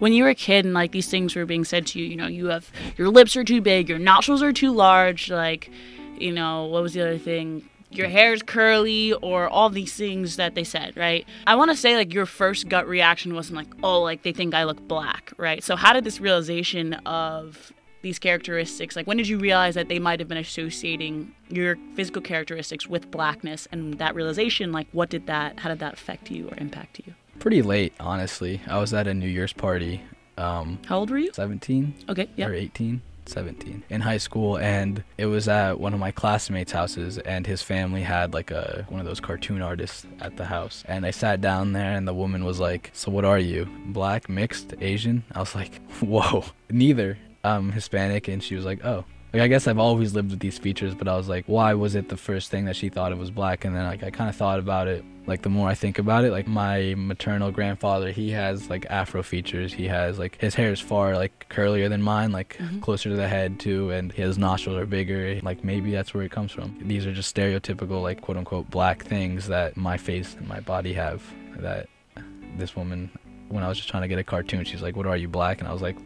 when 0.03 0.13
you 0.13 0.25
were 0.25 0.31
a 0.31 0.35
kid 0.35 0.65
and 0.65 0.75
like 0.75 0.91
these 0.91 1.07
things 1.07 1.37
were 1.37 1.47
being 1.47 1.65
said 1.65 1.87
to 1.87 2.01
you, 2.01 2.05
you 2.05 2.17
know, 2.17 2.27
you 2.27 2.47
have 2.47 2.69
your 2.97 3.09
lips 3.09 3.37
are 3.37 3.45
too 3.45 3.61
big, 3.61 3.89
your 3.89 4.01
nostrils 4.01 4.43
are 4.43 4.53
too 4.53 4.73
large, 4.73 5.31
like, 5.31 5.71
you 6.19 6.33
know, 6.33 6.65
what 6.65 6.83
was 6.83 6.95
the 6.95 7.01
other 7.03 7.19
thing? 7.19 7.69
Your 7.89 8.09
hair's 8.09 8.43
curly 8.43 9.13
or 9.13 9.49
all 9.49 9.71
these 9.71 9.95
things 9.95 10.35
that 10.39 10.57
they 10.57 10.65
said, 10.65 10.97
right? 10.97 11.25
I 11.47 11.55
want 11.55 11.71
to 11.71 11.77
say 11.77 11.95
like 11.95 12.13
your 12.13 12.27
first 12.27 12.69
gut 12.69 12.89
reaction 12.89 13.33
wasn't 13.33 13.59
like, 13.59 13.69
"Oh, 13.85 14.01
like 14.01 14.25
they 14.25 14.33
think 14.33 14.55
I 14.55 14.65
look 14.65 14.81
black," 14.89 15.33
right? 15.37 15.63
So 15.63 15.77
how 15.77 15.93
did 15.93 16.03
this 16.03 16.21
realization 16.21 16.95
of 17.07 17.73
these 18.01 18.19
characteristics 18.19 18.97
like 18.97 19.07
when 19.07 19.17
did 19.17 19.29
you 19.29 19.39
realize 19.39 19.77
that 19.77 19.89
they 19.89 20.01
might 20.01 20.19
have 20.19 20.29
been 20.29 20.37
associating 20.37 21.33
your 21.49 21.79
physical 21.95 22.21
characteristics 22.21 22.89
with 22.89 23.09
blackness 23.13 23.69
and 23.71 23.95
that 24.01 24.13
realization 24.17 24.73
like 24.73 24.89
what 24.91 25.09
did 25.09 25.29
that 25.29 25.61
how 25.61 25.69
did 25.69 25.79
that 25.79 25.93
affect 25.93 26.29
you 26.29 26.49
or 26.49 26.57
impact 26.57 27.01
you 27.07 27.15
Pretty 27.39 27.63
late, 27.63 27.93
honestly. 27.99 28.61
I 28.67 28.79
was 28.79 28.95
at 28.95 29.07
a 29.07 29.15
New 29.15 29.29
Year's 29.29 29.53
party, 29.53 30.03
um, 30.39 30.79
how 30.87 30.99
old 30.99 31.11
were 31.11 31.19
you? 31.19 31.31
17 31.33 31.95
okay 32.09 32.29
yeah. 32.37 32.47
Or 32.47 32.55
18 32.55 33.03
17 33.27 33.85
in 33.89 34.01
high 34.01 34.17
school 34.17 34.59
and 34.59 35.05
it 35.17 35.27
was 35.27 35.47
at 35.47 35.79
one 35.79 35.95
of 35.95 36.01
my 36.01 36.11
classmates 36.11 36.73
houses 36.73 37.19
and 37.19 37.47
his 37.47 37.63
family 37.63 38.03
had 38.03 38.35
like 38.35 38.51
a 38.51 38.85
one 38.89 38.99
of 38.99 39.07
those 39.07 39.21
cartoon 39.21 39.63
artists 39.63 40.07
at 40.21 40.37
the 40.37 40.45
house. 40.45 40.83
And 40.89 41.07
i 41.07 41.11
sat 41.13 41.41
down 41.41 41.73
there 41.73 41.93
and 41.93 42.09
the 42.09 42.15
woman 42.15 42.45
was 42.45 42.59
like 42.59 42.91
so 42.93 43.11
what 43.11 43.25
are 43.25 43.39
you? 43.39 43.69
Black 43.87 44.29
mixed 44.29 44.75
asian? 44.81 45.25
I 45.33 45.41
was 45.41 45.55
like 45.55 45.81
whoa. 46.01 46.45
Neither 46.71 47.19
um 47.45 47.71
hispanic 47.73 48.29
and 48.29 48.43
she 48.43 48.57
was 48.57 48.65
like 48.65 48.85
oh. 48.85 49.05
Like 49.33 49.43
I 49.43 49.49
guess 49.49 49.67
I've 49.67 49.79
always 49.79 50.15
lived 50.15 50.31
with 50.31 50.41
these 50.41 50.59
features, 50.59 50.95
but 50.95 51.09
I 51.09 51.17
was 51.17 51.27
like, 51.27 51.47
why 51.47 51.73
was 51.73 51.95
it 51.95 52.11
the 52.11 52.19
first 52.19 52.51
thing 52.51 52.67
that 52.67 52.77
she 52.77 52.91
thought 52.91 53.13
it 53.13 53.19
was 53.19 53.31
black? 53.31 53.65
And 53.65 53.75
then 53.75 53.85
like 53.87 54.03
I 54.03 54.11
kind 54.11 54.29
of 54.29 54.37
thought 54.37 54.59
about 54.59 54.89
it. 54.89 55.05
Like 55.25 55.43
the 55.43 55.49
more 55.49 55.69
I 55.69 55.75
think 55.75 55.99
about 55.99 56.25
it, 56.25 56.33
like 56.33 56.49
my 56.49 56.95
maternal 56.97 57.53
grandfather, 57.53 58.11
he 58.11 58.31
has 58.33 58.69
like 58.69 58.87
Afro 58.91 59.23
features. 59.23 59.73
He 59.73 59.87
has 59.87 60.19
like 60.19 60.41
his 60.41 60.55
hair 60.57 60.73
is 60.73 60.81
far 60.81 61.15
like 61.15 61.47
curlier 61.49 61.89
than 61.89 62.03
mine, 62.03 62.33
like 62.33 62.57
Mhm. 62.59 62.81
closer 62.83 63.09
to 63.11 63.15
the 63.17 63.29
head 63.29 63.61
too, 63.61 63.91
and 63.91 64.11
his 64.13 64.37
nostrils 64.37 64.79
are 64.79 64.87
bigger. 64.87 65.39
Like 65.43 65.63
maybe 65.63 65.93
that's 65.93 66.13
where 66.13 66.25
it 66.25 66.33
comes 66.33 66.51
from. 66.51 66.77
These 66.83 67.07
are 67.07 67.13
just 67.13 67.35
stereotypical 67.35 68.03
like 68.03 68.21
quote 68.21 68.37
unquote 68.37 68.69
black 68.71 69.05
things 69.05 69.47
that 69.47 69.77
my 69.77 69.97
face 69.97 70.35
and 70.37 70.49
my 70.49 70.59
body 70.61 70.93
have. 70.95 71.23
That 71.59 71.89
this 72.59 72.75
woman, 72.75 73.11
when 73.49 73.63
I 73.63 73.69
was 73.69 73.77
just 73.79 73.89
trying 73.91 74.03
to 74.03 74.09
get 74.09 74.19
a 74.19 74.25
cartoon, 74.25 74.65
she's 74.65 74.83
like, 74.83 74.97
"What 74.97 75.07
are 75.07 75.17
you 75.17 75.29
black?" 75.29 75.61
And 75.61 75.69
I 75.69 75.73
was 75.73 75.83
like, 75.83 75.97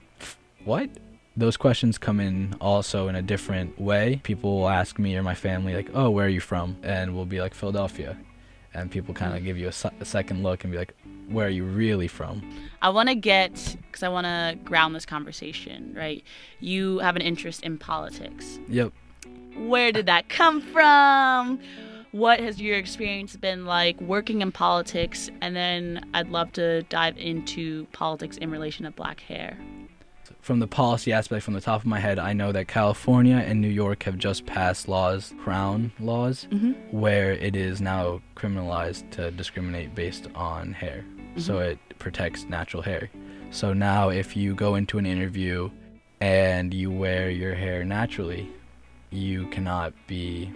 "What?" 0.65 0.91
those 1.39 1.57
questions 1.59 1.99
come 1.99 2.19
in 2.19 2.55
also 2.63 3.09
in 3.09 3.15
a 3.15 3.21
different 3.23 3.79
way. 3.79 4.21
People 4.25 4.59
will 4.59 4.71
ask 4.71 4.99
me 4.99 5.15
or 5.17 5.23
my 5.23 5.35
family, 5.35 5.75
like, 5.75 5.91
oh, 5.93 6.09
where 6.09 6.25
are 6.25 6.31
you 6.31 6.41
from? 6.41 6.75
And 6.83 7.15
we'll 7.15 7.27
be 7.27 7.43
like, 7.43 7.53
Philadelphia. 7.53 8.17
And 8.77 8.91
people 8.91 9.15
kind 9.15 9.37
of 9.37 9.43
give 9.43 9.57
you 9.57 9.69
a, 9.69 9.91
a 10.01 10.05
second 10.05 10.43
look 10.43 10.63
and 10.65 10.73
be 10.73 10.79
like, 10.79 10.95
where 11.29 11.47
are 11.47 11.51
you 11.51 11.65
really 11.65 12.09
from? 12.09 12.43
i 12.83 12.89
want 12.89 13.09
to 13.09 13.15
get 13.15 13.77
because 13.87 14.03
i 14.03 14.09
want 14.09 14.27
to 14.27 14.57
ground 14.65 14.95
this 14.95 15.07
conversation 15.07 15.93
right? 15.97 16.23
You 16.61 16.99
have 16.99 17.17
an 17.17 17.23
interest 17.23 17.63
in 17.63 17.79
politics. 17.79 18.61
Yep. 18.69 18.93
where 19.57 19.91
did 19.93 20.07
that 20.07 20.29
come 20.29 20.61
from? 20.61 21.59
What 22.13 22.41
has 22.41 22.61
your 22.61 22.77
experience 22.77 23.37
been 23.37 23.67
like 23.67 24.01
working 24.01 24.41
in 24.41 24.53
politics? 24.53 25.31
And 25.41 25.57
then 25.57 26.09
i'd 26.15 26.29
love 26.29 26.53
to 26.53 26.83
dive 26.85 27.17
into 27.19 27.87
politics 27.93 28.37
in 28.37 28.51
relation 28.51 28.85
to 28.85 28.91
black 28.91 29.21
hair 29.21 29.59
From 30.41 30.61
the 30.61 30.67
policy 30.67 31.13
aspect, 31.13 31.45
from 31.45 31.55
the 31.55 31.61
top 31.61 31.81
of 31.81 31.87
my 31.87 32.01
head, 32.01 32.19
I 32.19 32.33
know 32.33 32.53
that 32.53 32.69
California 32.69 33.37
and 33.37 33.61
New 33.61 33.69
York 33.69 34.03
have 34.05 34.19
just 34.19 34.47
passed 34.47 34.89
laws, 34.89 35.35
Crown 35.43 35.93
laws, 36.01 36.47
mm-hmm. 36.51 36.73
where 36.97 37.33
it 37.33 37.57
is 37.57 37.81
now 37.81 38.21
criminalized 38.37 39.11
to 39.13 39.31
discriminate 39.31 39.95
based 39.95 40.29
on 40.35 40.73
hair. 40.73 41.05
So 41.37 41.59
it 41.59 41.79
protects 41.99 42.45
natural 42.45 42.83
hair. 42.83 43.11
So 43.51 43.73
now 43.73 44.09
if 44.09 44.37
you 44.37 44.55
go 44.55 44.75
into 44.75 44.99
an 44.99 45.07
interview 45.07 45.71
and 46.21 46.73
you 46.73 46.91
wear 46.91 47.31
your 47.31 47.55
hair 47.55 47.85
naturally, 47.85 48.51
you 49.11 49.47
cannot 49.49 49.93
be 50.07 50.51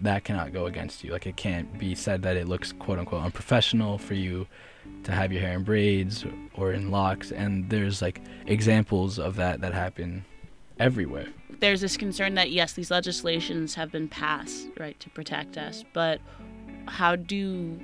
that 0.00 0.24
cannot 0.24 0.52
go 0.52 0.66
against 0.66 1.04
you. 1.04 1.12
Like 1.12 1.26
it 1.26 1.36
can't 1.36 1.78
be 1.78 1.94
said 1.94 2.22
that 2.22 2.36
it 2.36 2.48
looks 2.48 2.72
quote 2.72 2.98
unquote 2.98 3.22
unprofessional 3.22 3.98
for 3.98 4.14
you 4.14 4.46
to 5.04 5.12
have 5.12 5.32
your 5.32 5.40
hair 5.42 5.54
in 5.54 5.64
braids 5.64 6.24
or 6.54 6.72
in 6.72 6.90
locks 6.90 7.30
and 7.32 7.68
there's 7.70 8.00
like 8.00 8.20
examples 8.46 9.18
of 9.18 9.36
that 9.36 9.60
that 9.60 9.74
happen 9.74 10.24
everywhere. 10.78 11.26
there's 11.60 11.80
this 11.80 11.96
concern 11.96 12.34
that 12.34 12.50
yes, 12.50 12.72
these 12.72 12.90
legislations 12.90 13.74
have 13.74 13.92
been 13.92 14.08
passed, 14.08 14.68
right, 14.78 14.98
to 15.00 15.08
protect 15.10 15.56
us, 15.56 15.84
but 15.92 16.20
how 16.86 17.14
do 17.16 17.78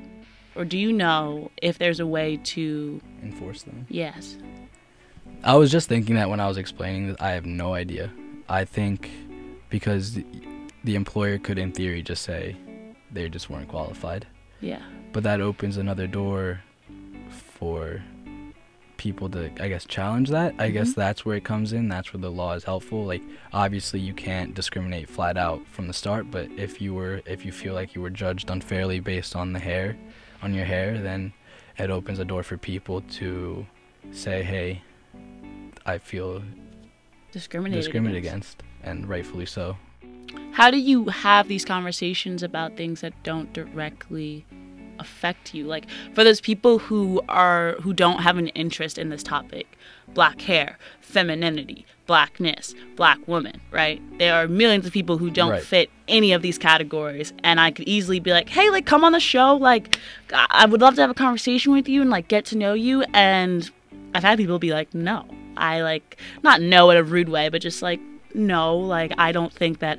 or 0.56 0.64
do 0.64 0.76
you 0.76 0.92
know 0.92 1.50
if 1.62 1.78
there's 1.78 2.00
a 2.00 2.06
way 2.06 2.36
to 2.38 3.00
Enforce 3.22 3.62
them. 3.62 3.86
yes. 3.88 4.36
I 5.44 5.56
was 5.56 5.70
just 5.70 5.88
thinking 5.88 6.16
that 6.16 6.28
when 6.28 6.40
I 6.40 6.48
was 6.48 6.58
explaining 6.58 7.08
that 7.08 7.22
I 7.22 7.30
have 7.30 7.46
no 7.46 7.72
idea. 7.72 8.10
I 8.48 8.64
think 8.66 9.10
because 9.70 10.14
the, 10.14 10.26
the 10.84 10.96
employer 10.96 11.38
could, 11.38 11.56
in 11.58 11.72
theory, 11.72 12.02
just 12.02 12.22
say 12.24 12.56
they 13.10 13.28
just 13.30 13.48
weren't 13.48 13.68
qualified. 13.68 14.26
Yeah. 14.60 14.82
But 15.12 15.22
that 15.22 15.40
opens 15.40 15.76
another 15.78 16.06
door 16.06 16.60
for 17.60 18.02
people 18.96 19.28
to, 19.30 19.50
I 19.62 19.68
guess, 19.68 19.86
challenge 19.86 20.28
that. 20.30 20.54
I 20.58 20.70
guess 20.70 20.90
Mhm. 20.90 20.94
that's 20.96 21.24
where 21.24 21.36
it 21.36 21.44
comes 21.44 21.72
in. 21.72 21.88
That's 21.88 22.12
where 22.12 22.20
the 22.20 22.30
law 22.30 22.52
is 22.54 22.64
helpful. 22.64 23.04
Like, 23.06 23.22
obviously, 23.52 24.00
you 24.00 24.12
can't 24.12 24.54
discriminate 24.54 25.08
flat 25.08 25.38
out 25.38 25.66
from 25.68 25.86
the 25.86 25.92
start. 25.94 26.30
But 26.30 26.50
if 26.56 26.82
you 26.82 26.92
were, 26.92 27.22
if 27.24 27.44
you 27.46 27.52
feel 27.52 27.72
like 27.74 27.94
you 27.94 28.02
were 28.02 28.10
judged 28.10 28.50
unfairly 28.50 29.00
based 29.00 29.36
on 29.36 29.52
the 29.52 29.58
hair, 29.58 29.96
on 30.42 30.52
your 30.52 30.64
hair, 30.64 31.00
then 31.00 31.32
it 31.78 31.90
opens 31.90 32.18
a 32.18 32.24
door 32.24 32.42
for 32.42 32.58
people 32.58 33.00
to 33.02 33.66
say, 34.10 34.42
"Hey, 34.42 34.82
I 35.86 35.96
feel 35.96 36.42
discriminated, 37.32 37.84
discriminated 37.84 38.18
against. 38.18 38.60
against, 38.60 38.86
and 38.86 39.08
rightfully 39.08 39.46
so." 39.46 39.76
How 40.52 40.70
do 40.70 40.78
you 40.78 41.06
have 41.06 41.48
these 41.48 41.64
conversations 41.64 42.42
about 42.42 42.76
things 42.76 43.00
that 43.00 43.14
don't 43.22 43.52
directly 43.52 44.44
affect 45.00 45.54
you? 45.54 45.64
Like 45.66 45.86
for 46.14 46.22
those 46.24 46.40
people 46.40 46.78
who 46.78 47.22
are 47.28 47.72
who 47.82 47.92
don't 47.92 48.20
have 48.20 48.36
an 48.38 48.48
interest 48.48 48.98
in 48.98 49.08
this 49.08 49.22
topic, 49.22 49.66
black 50.14 50.40
hair, 50.42 50.78
femininity, 51.00 51.86
blackness, 52.06 52.74
black 52.96 53.18
woman, 53.28 53.60
right? 53.70 54.00
There 54.18 54.34
are 54.34 54.48
millions 54.48 54.86
of 54.86 54.92
people 54.92 55.18
who 55.18 55.30
don't 55.30 55.50
Right. 55.50 55.62
fit 55.62 55.90
any 56.08 56.32
of 56.32 56.42
these 56.42 56.58
categories 56.58 57.32
and 57.44 57.60
I 57.60 57.70
could 57.70 57.88
easily 57.88 58.20
be 58.20 58.32
like, 58.32 58.48
"Hey, 58.48 58.70
like 58.70 58.86
come 58.86 59.04
on 59.04 59.12
the 59.12 59.20
show, 59.20 59.56
like 59.56 59.98
I 60.32 60.46
I 60.50 60.66
would 60.66 60.80
love 60.80 60.94
to 60.96 61.00
have 61.00 61.10
a 61.10 61.14
conversation 61.14 61.72
with 61.72 61.88
you 61.88 62.00
and 62.00 62.10
like 62.10 62.28
get 62.28 62.44
to 62.46 62.56
know 62.56 62.74
you." 62.74 63.02
And 63.14 63.70
I've 64.14 64.24
had 64.24 64.38
people 64.38 64.58
be 64.58 64.72
like, 64.72 64.92
"No." 64.94 65.26
I 65.56 65.82
like 65.82 66.16
not 66.42 66.60
no 66.62 66.90
in 66.90 66.96
a 66.96 67.02
rude 67.02 67.28
way, 67.28 67.48
but 67.48 67.60
just 67.60 67.82
like 67.82 68.00
no, 68.34 68.76
like 68.76 69.12
I 69.18 69.32
don't 69.32 69.52
think 69.52 69.80
that 69.80 69.98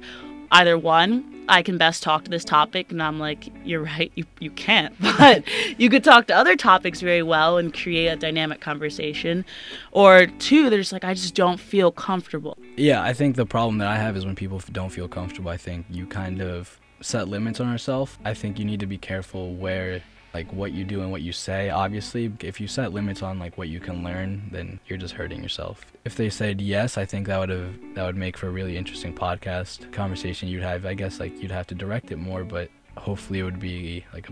either 0.51 0.77
one 0.77 1.23
I 1.51 1.61
can 1.61 1.77
best 1.77 2.01
talk 2.01 2.23
to 2.23 2.31
this 2.31 2.45
topic 2.45 2.91
and 2.91 3.03
I'm 3.03 3.19
like 3.19 3.51
you're 3.65 3.83
right 3.83 4.11
you 4.15 4.23
you 4.39 4.49
can't 4.51 4.95
but 5.17 5.43
you 5.77 5.89
could 5.89 6.03
talk 6.03 6.27
to 6.27 6.35
other 6.35 6.55
topics 6.55 7.01
very 7.01 7.21
well 7.21 7.57
and 7.57 7.73
create 7.73 8.07
a 8.07 8.15
dynamic 8.15 8.61
conversation 8.61 9.45
or 9.91 10.27
two 10.27 10.69
they're 10.69 10.79
just 10.79 10.93
like 10.93 11.03
I 11.03 11.13
just 11.13 11.35
don't 11.35 11.59
feel 11.59 11.91
comfortable 11.91 12.57
Yeah, 12.77 13.03
I 13.03 13.13
think 13.13 13.35
the 13.35 13.45
problem 13.45 13.77
that 13.79 13.87
I 13.87 13.97
have 13.97 14.15
is 14.17 14.25
when 14.25 14.35
people 14.35 14.61
don't 14.71 14.89
feel 14.89 15.07
comfortable. 15.07 15.51
I 15.51 15.57
think 15.57 15.85
you 15.89 16.05
kind 16.07 16.41
of 16.41 16.79
set 17.01 17.27
limits 17.27 17.59
on 17.59 17.71
yourself. 17.71 18.17
I 18.23 18.33
think 18.33 18.57
you 18.59 18.65
need 18.65 18.79
to 18.79 18.87
be 18.87 18.97
careful 18.97 19.53
where, 19.55 20.01
like, 20.33 20.51
what 20.53 20.71
you 20.71 20.83
do 20.83 21.01
and 21.01 21.11
what 21.11 21.21
you 21.21 21.31
say. 21.31 21.69
Obviously, 21.69 22.31
if 22.39 22.59
you 22.59 22.67
set 22.67 22.93
limits 22.93 23.21
on 23.21 23.39
like 23.39 23.57
what 23.57 23.69
you 23.69 23.79
can 23.79 24.03
learn, 24.03 24.49
then 24.51 24.79
you're 24.87 24.97
just 24.97 25.13
hurting 25.13 25.41
yourself. 25.43 25.85
If 26.05 26.15
they 26.15 26.29
said 26.29 26.61
yes, 26.61 26.97
I 26.97 27.05
think 27.05 27.27
that 27.27 27.39
would 27.39 27.49
have 27.49 27.73
that 27.95 28.05
would 28.05 28.15
make 28.15 28.37
for 28.37 28.47
a 28.47 28.51
really 28.51 28.77
interesting 28.77 29.13
podcast 29.13 29.91
conversation. 29.91 30.47
You'd 30.47 30.63
have, 30.63 30.85
I 30.85 30.93
guess, 30.93 31.19
like 31.19 31.41
you'd 31.41 31.51
have 31.51 31.67
to 31.67 31.75
direct 31.75 32.11
it 32.11 32.17
more, 32.17 32.43
but 32.43 32.69
hopefully 32.97 33.39
it 33.39 33.43
would 33.43 33.59
be 33.59 34.05
like 34.13 34.29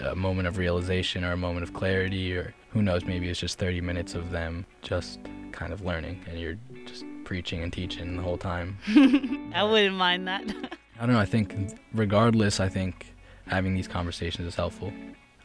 a, 0.00 0.10
a 0.10 0.14
moment 0.16 0.48
of 0.48 0.58
realization 0.58 1.24
or 1.24 1.32
a 1.32 1.36
moment 1.36 1.64
of 1.64 1.74
clarity, 1.74 2.36
or 2.36 2.54
who 2.70 2.82
knows, 2.82 3.04
maybe 3.04 3.28
it's 3.28 3.40
just 3.40 3.58
30 3.58 3.80
minutes 3.80 4.14
of 4.14 4.30
them 4.30 4.64
just 4.80 5.20
kind 5.52 5.72
of 5.72 5.82
learning, 5.82 6.24
and 6.28 6.38
you're 6.38 6.56
just 6.86 7.04
preaching 7.24 7.62
and 7.62 7.72
teaching 7.72 8.16
the 8.16 8.22
whole 8.22 8.38
time. 8.38 8.78
I 9.54 9.62
wouldn't 9.64 9.96
mind 9.96 10.26
that 10.28 10.42
I 11.00 11.06
don't 11.06 11.14
know. 11.14 11.20
I 11.20 11.24
think, 11.24 11.74
regardless, 11.92 12.60
I 12.60 12.68
think 12.68 13.14
having 13.48 13.74
these 13.74 13.88
conversations 13.88 14.46
is 14.46 14.54
helpful. 14.54 14.92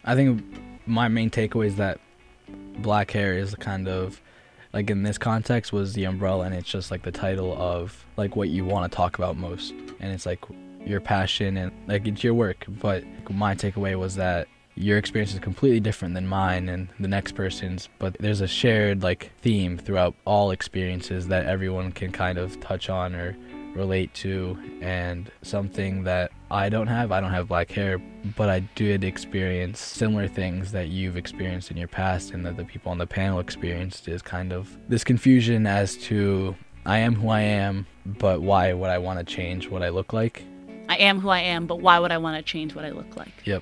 I 0.04 0.16
think 0.16 0.44
my 0.86 1.08
main 1.08 1.30
takeaway 1.30 1.68
is 1.68 1.76
that 1.78 2.00
black 2.80 3.12
hair 3.12 3.38
is 3.38 3.56
kind 3.56 3.88
of 3.88 4.22
like 4.74 4.90
in 4.90 5.04
this 5.04 5.18
context 5.18 5.74
was 5.74 5.94
the 5.94 6.04
umbrella, 6.04 6.46
and 6.46 6.54
it's 6.54 6.70
just 6.70 6.92
like 6.92 7.04
the 7.04 7.12
title 7.12 7.56
of 7.58 8.06
like 8.16 8.36
what 8.36 8.50
you 8.50 8.66
want 8.66 8.92
to 8.92 8.96
talk 8.96 9.18
about 9.18 9.38
most, 9.38 9.74
and 10.00 10.12
it's 10.12 10.26
like 10.26 10.44
your 10.86 11.02
passion 11.02 11.58
and 11.58 11.72
like 11.88 12.08
it's 12.08 12.24
your 12.24 12.34
work. 12.34 12.66
But 12.68 13.04
my 13.30 13.56
takeaway 13.56 13.98
was 13.98 14.16
that 14.16 14.48
your 14.76 14.98
experience 14.98 15.34
is 15.34 15.40
completely 15.40 15.80
different 15.80 16.14
than 16.14 16.28
mine 16.28 16.70
and 16.70 16.88
the 17.00 17.08
next 17.08 17.34
person's, 17.34 17.90
but 17.98 18.16
there's 18.20 18.42
a 18.42 18.48
shared 18.48 19.02
like 19.02 19.32
theme 19.42 19.78
throughout 19.78 20.14
all 20.26 20.52
experiences 20.52 21.28
that 21.30 21.48
everyone 21.48 21.92
can 21.92 22.12
kind 22.12 22.38
of 22.38 22.60
touch 22.60 22.90
on 22.90 23.16
or 23.16 23.36
relate 23.78 24.14
to 24.16 24.58
and 24.82 25.32
something 25.42 26.04
that 26.04 26.32
I 26.50 26.70
don't 26.70 26.88
have. 26.88 27.12
I 27.12 27.22
don't 27.22 27.32
have 27.32 27.48
black 27.48 27.72
hair, 27.72 28.00
but 28.36 28.50
I 28.50 28.60
did 28.76 29.04
experience 29.04 29.80
similar 29.80 30.28
things 30.28 30.72
that 30.72 30.90
you've 30.90 31.18
experienced 31.18 31.72
in 31.72 31.78
your 31.78 31.88
past 31.88 32.32
and 32.32 32.46
that 32.46 32.58
the 32.58 32.66
people 32.66 32.92
on 32.92 32.98
the 32.98 33.08
panel 33.08 33.40
experienced 33.40 34.08
is 34.08 34.22
kind 34.22 34.52
of 34.52 34.76
this 34.90 35.04
confusion 35.04 35.66
as 35.68 35.96
to 35.98 36.56
I 36.86 37.00
am 37.00 37.16
who 37.16 37.30
I 37.30 37.42
am, 37.42 37.86
but 38.06 38.42
why 38.42 38.74
would 38.74 38.90
I 38.90 38.98
want 38.98 39.20
to 39.20 39.26
change 39.26 39.70
what 39.70 39.84
I 39.84 39.90
look 39.90 40.14
like? 40.14 40.44
I 40.90 40.96
am 40.98 41.20
who 41.20 41.30
I 41.30 41.40
am 41.40 41.68
but 41.68 41.82
why 41.82 42.00
would 42.00 42.12
I 42.12 42.18
want 42.18 42.38
to 42.38 42.42
change 42.42 42.74
what 42.74 42.86
I 42.86 42.92
look 42.92 43.18
like 43.18 43.34
Yep. 43.44 43.62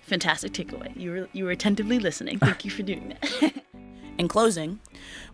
fantastic 0.00 0.52
takeaway 0.52 0.90
you 0.96 1.10
were 1.10 1.28
you 1.34 1.44
were 1.44 1.50
attentively 1.50 1.98
listening 1.98 2.38
thank 2.38 2.64
you 2.64 2.70
for 2.70 2.82
doing 2.82 3.08
that 3.10 3.52
In 4.20 4.28
closing, 4.28 4.80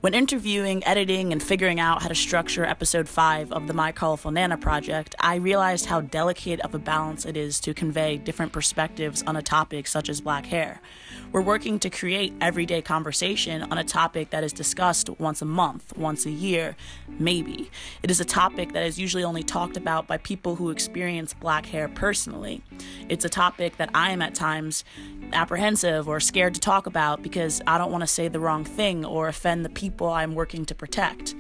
when 0.01 0.15
interviewing, 0.15 0.85
editing, 0.85 1.33
and 1.33 1.43
figuring 1.43 1.81
out 1.81 2.03
how 2.03 2.09
to 2.09 2.15
structure 2.15 2.65
episode 2.65 3.09
5 3.09 3.53
of 3.53 3.67
the 3.67 3.75
My 3.75 3.93
Colorful 3.93 4.31
Nana 4.31 4.57
project, 4.57 5.15
I 5.21 5.37
realized 5.37 5.87
how 5.87 6.01
delicate 6.01 6.61
of 6.61 6.75
a 6.75 6.79
balance 6.79 7.25
it 7.25 7.37
is 7.37 7.59
to 7.61 7.75
convey 7.75 8.17
different 8.17 8.53
perspectives 8.53 9.23
on 9.27 9.37
a 9.37 9.43
topic 9.43 9.87
such 9.87 10.09
as 10.09 10.21
black 10.21 10.47
hair. 10.47 10.81
We're 11.33 11.41
working 11.43 11.79
to 11.81 11.91
create 11.91 12.35
everyday 12.41 12.83
conversation 12.83 13.63
on 13.65 13.79
a 13.79 13.85
topic 13.85 14.31
that 14.31 14.45
is 14.45 14.53
discussed 14.53 15.11
once 15.19 15.43
a 15.43 15.47
month, 15.47 15.97
once 15.97 16.27
a 16.27 16.31
year, 16.31 16.77
maybe. 17.19 17.71
It 18.03 18.11
is 18.11 18.21
a 18.21 18.25
topic 18.25 18.73
that 18.73 18.85
is 18.85 18.99
usually 18.99 19.25
only 19.25 19.43
talked 19.43 19.77
about 19.77 20.07
by 20.07 20.19
people 20.19 20.57
who 20.57 20.71
experience 20.71 21.35
black 21.35 21.67
hair 21.67 21.89
personally. 21.89 22.63
It's 23.09 23.25
a 23.25 23.29
topic 23.29 23.77
that 23.79 23.91
I 23.95 24.11
am 24.11 24.23
at 24.23 24.35
times 24.35 24.85
apprehensive 25.33 26.09
or 26.09 26.21
scared 26.21 26.55
to 26.55 26.61
talk 26.61 26.87
about 26.87 27.23
because 27.23 27.61
I 27.67 27.79
don't 27.79 27.91
want 27.91 28.03
to 28.03 28.07
say 28.07 28.29
the 28.29 28.41
wrong 28.41 28.65
thing 28.65 29.05
or 29.05 29.29
offend 29.29 29.56
the 29.63 29.69
people 29.69 30.09
I'm 30.09 30.35
working 30.35 30.65
to 30.67 30.75
protect. 30.75 31.35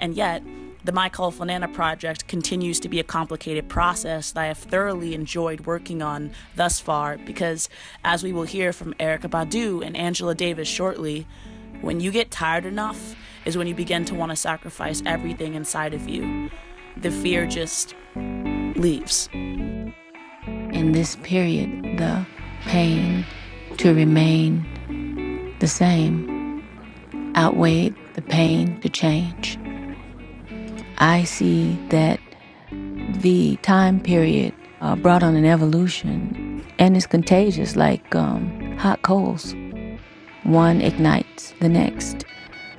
And 0.00 0.14
yet, 0.14 0.42
the 0.82 0.92
My 0.92 1.10
Colorful 1.10 1.44
Nana 1.44 1.68
project 1.68 2.26
continues 2.26 2.80
to 2.80 2.88
be 2.88 3.00
a 3.00 3.04
complicated 3.04 3.68
process 3.68 4.32
that 4.32 4.40
I 4.40 4.46
have 4.46 4.58
thoroughly 4.58 5.14
enjoyed 5.14 5.66
working 5.66 6.00
on 6.00 6.32
thus 6.56 6.80
far 6.80 7.18
because, 7.18 7.68
as 8.02 8.22
we 8.22 8.32
will 8.32 8.44
hear 8.44 8.72
from 8.72 8.94
Erykah 8.94 9.30
Badu 9.30 9.84
and 9.84 9.94
Angela 9.96 10.34
Davis 10.34 10.68
shortly, 10.68 11.26
when 11.82 12.00
you 12.00 12.10
get 12.10 12.30
tired 12.30 12.64
enough 12.64 13.14
is 13.44 13.56
when 13.56 13.66
you 13.66 13.74
begin 13.74 14.04
to 14.06 14.14
want 14.14 14.30
to 14.30 14.36
sacrifice 14.36 15.02
everything 15.06 15.54
inside 15.54 15.94
of 15.94 16.08
you. 16.08 16.50
The 16.96 17.10
fear 17.10 17.46
just 17.46 17.94
leaves. 18.14 19.28
in 20.80 20.92
this 20.92 21.16
period, 21.16 21.98
the 21.98 22.26
pain 22.62 23.24
to 23.78 23.94
remain 23.94 24.64
the 25.60 25.66
same 25.66 26.29
outweighed 27.36 27.94
the 28.14 28.22
pain 28.22 28.80
to 28.80 28.88
change. 28.88 29.58
I 30.98 31.24
see 31.24 31.78
that 31.88 32.20
the 32.70 33.56
time 33.62 34.00
period 34.00 34.54
uh, 34.80 34.96
brought 34.96 35.22
on 35.22 35.34
an 35.36 35.44
evolution 35.44 36.64
and 36.78 36.96
it's 36.96 37.06
contagious 37.06 37.76
like 37.76 38.14
um, 38.14 38.76
hot 38.78 39.02
coals. 39.02 39.54
One 40.44 40.80
ignites 40.80 41.52
the 41.60 41.68
next, 41.68 42.24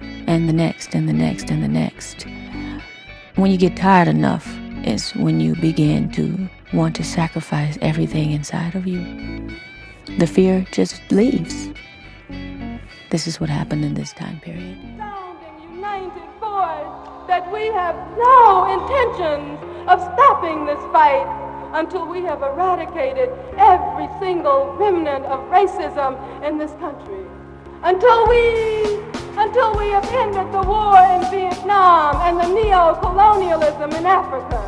and 0.02 0.50
the 0.50 0.54
next, 0.54 0.96
and 0.96 1.08
the 1.08 1.14
next, 1.14 1.52
and 1.52 1.64
the 1.64 1.68
next. 1.68 2.26
When 3.36 3.52
you 3.52 3.58
get 3.58 3.78
tired 3.78 4.08
enough, 4.08 4.48
is 4.84 5.12
when 5.12 5.40
you 5.40 5.56
begin 5.56 6.12
to 6.12 6.50
want 6.74 6.96
to 6.96 7.04
sacrifice 7.04 7.78
everything 7.82 8.32
inside 8.32 8.76
of 8.76 8.88
you. 8.88 9.02
The 10.18 10.28
fear 10.28 10.66
just 10.72 11.00
leaves. 11.12 11.70
This 13.12 13.28
is 13.28 13.42
what 13.42 13.50
happened 13.50 13.84
in 13.84 13.94
this 13.94 14.14
time 14.14 14.40
period. 14.40 14.78
united 15.70 16.24
voice 16.40 16.96
that 17.28 17.44
we 17.52 17.68
have 17.68 17.94
no 18.16 18.72
intentions 18.72 19.60
of 19.92 20.00
stopping 20.16 20.66
this 20.66 20.80
fight 20.96 21.28
until 21.74 22.08
we 22.08 22.22
have 22.22 22.42
eradicated 22.42 23.28
every 23.58 24.08
single 24.22 24.72
remnant 24.80 25.26
of 25.26 25.42
racism 25.52 26.16
in 26.42 26.58
this 26.58 26.72
country. 26.80 27.28
Until 27.84 28.30
we 28.30 29.04
until 29.36 29.76
we 29.78 29.90
have 29.92 30.08
ended 30.16 30.48
the 30.54 30.64
war 30.64 30.96
in 31.12 31.22
Vietnam 31.30 32.16
and 32.24 32.40
the 32.40 32.48
neo-colonialism 32.48 33.92
in 33.92 34.06
Africa. 34.06 34.62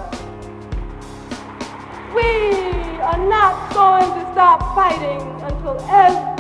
We 2.14 3.00
are 3.08 3.24
not 3.24 3.74
going 3.74 4.10
to 4.20 4.32
stop 4.34 4.60
fighting 4.76 5.22
until 5.48 5.80
every 5.88 6.33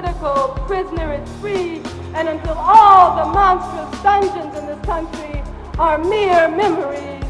political 0.00 0.48
prisoner 0.66 1.12
is 1.12 1.28
free 1.40 1.76
and 2.14 2.26
until 2.26 2.54
all 2.56 3.16
the 3.16 3.32
monstrous 3.32 4.02
dungeons 4.02 4.56
in 4.56 4.66
this 4.66 4.80
country 4.86 5.42
are 5.78 5.98
mere 5.98 6.48
memories 6.48 7.22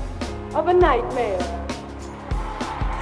of 0.54 0.68
a 0.68 0.72
nightmare. 0.72 1.40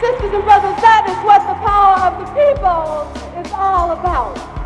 Sisters 0.01 0.33
and 0.33 0.45
brothers, 0.45 0.77
that 0.81 1.05
is 1.05 1.19
what 1.23 1.43
the 1.45 1.59
power 1.67 2.01
of 2.09 2.17
the 2.19 2.29
people 2.33 3.45
is 3.45 3.53
all 3.53 3.91
about. 3.91 4.58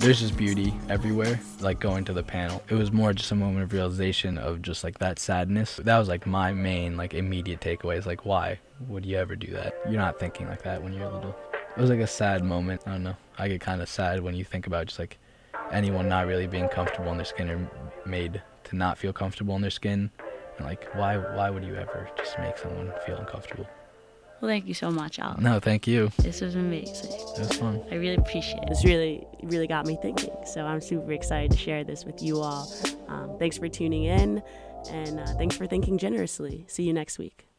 There's 0.00 0.20
just 0.20 0.34
beauty 0.34 0.72
everywhere, 0.88 1.38
like 1.60 1.78
going 1.78 2.06
to 2.06 2.14
the 2.14 2.22
panel. 2.22 2.62
It 2.70 2.74
was 2.74 2.90
more 2.90 3.12
just 3.12 3.30
a 3.32 3.34
moment 3.34 3.64
of 3.64 3.72
realization 3.74 4.38
of 4.38 4.62
just 4.62 4.82
like 4.82 4.98
that 5.00 5.18
sadness. 5.18 5.76
That 5.76 5.98
was 5.98 6.08
like 6.08 6.26
my 6.26 6.54
main, 6.54 6.96
like 6.96 7.12
immediate 7.12 7.60
takeaway 7.60 7.98
is 7.98 8.06
like, 8.06 8.24
why 8.24 8.58
would 8.88 9.04
you 9.04 9.18
ever 9.18 9.36
do 9.36 9.48
that? 9.52 9.74
You're 9.84 10.00
not 10.00 10.18
thinking 10.18 10.48
like 10.48 10.62
that 10.62 10.82
when 10.82 10.94
you're 10.94 11.06
little. 11.06 11.36
It 11.76 11.80
was 11.80 11.90
like 11.90 12.00
a 12.00 12.06
sad 12.06 12.42
moment. 12.42 12.80
I 12.86 12.92
don't 12.92 13.02
know. 13.02 13.16
I 13.36 13.48
get 13.48 13.60
kind 13.60 13.82
of 13.82 13.90
sad 13.90 14.22
when 14.22 14.34
you 14.34 14.42
think 14.42 14.66
about 14.66 14.86
just 14.86 14.98
like 14.98 15.18
anyone 15.70 16.08
not 16.08 16.26
really 16.26 16.46
being 16.46 16.70
comfortable 16.70 17.10
in 17.10 17.18
their 17.18 17.26
skin 17.26 17.50
or 17.50 17.70
made 18.06 18.40
to 18.64 18.76
not 18.76 18.96
feel 18.96 19.12
comfortable 19.12 19.54
in 19.56 19.60
their 19.60 19.70
skin. 19.70 20.10
And 20.56 20.66
like, 20.66 20.88
why, 20.94 21.18
why 21.18 21.50
would 21.50 21.62
you 21.62 21.74
ever 21.74 22.08
just 22.16 22.38
make 22.38 22.56
someone 22.56 22.90
feel 23.04 23.18
uncomfortable? 23.18 23.68
Well, 24.40 24.48
thank 24.48 24.66
you 24.66 24.74
so 24.74 24.90
much, 24.90 25.18
Al. 25.18 25.36
No, 25.38 25.60
thank 25.60 25.86
you. 25.86 26.10
This 26.18 26.40
was 26.40 26.54
amazing. 26.54 27.12
It 27.12 27.38
was 27.38 27.52
fun. 27.52 27.82
I 27.90 27.96
really 27.96 28.14
appreciate 28.14 28.62
it. 28.62 28.68
This 28.70 28.84
really, 28.84 29.26
really 29.42 29.66
got 29.66 29.84
me 29.86 29.98
thinking. 30.00 30.34
So 30.46 30.64
I'm 30.64 30.80
super 30.80 31.12
excited 31.12 31.50
to 31.50 31.58
share 31.58 31.84
this 31.84 32.04
with 32.06 32.22
you 32.22 32.40
all. 32.40 32.72
Um, 33.08 33.36
thanks 33.38 33.58
for 33.58 33.68
tuning 33.68 34.04
in, 34.04 34.42
and 34.90 35.20
uh, 35.20 35.26
thanks 35.34 35.56
for 35.56 35.66
thinking 35.66 35.98
generously. 35.98 36.64
See 36.68 36.84
you 36.84 36.94
next 36.94 37.18
week. 37.18 37.49